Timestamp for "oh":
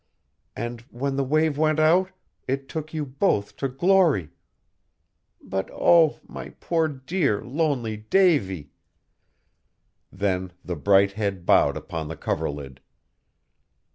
5.71-6.19